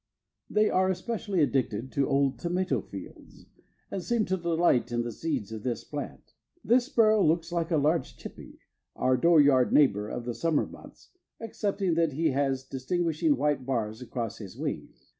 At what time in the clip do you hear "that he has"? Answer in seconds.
11.93-12.63